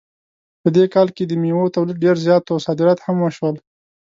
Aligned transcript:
په 0.61 0.67
دې 0.75 0.85
کال 0.93 1.07
کې 1.15 1.23
د 1.25 1.31
میوو 1.41 1.73
تولید 1.75 1.97
ډېر 2.05 2.15
زیات 2.25 2.43
و 2.45 2.51
او 2.53 2.57
صادرات 2.65 2.99
هم 3.01 3.15
وشول 3.21 3.55